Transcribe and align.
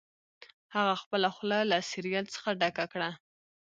هغه 0.75 0.93
خپله 1.01 1.27
خوله 1.35 1.59
له 1.71 1.77
سیریل 1.89 2.25
څخه 2.35 2.49
ډکه 2.59 2.85
کړه 2.93 3.09